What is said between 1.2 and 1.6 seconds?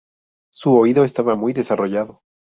muy